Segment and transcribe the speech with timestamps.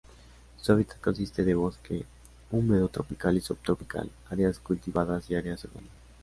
[0.59, 2.05] Su hábitat consiste de bosque
[2.49, 5.91] húmedo tropical y subtropical, áreas cultivadas y áreas urbanas.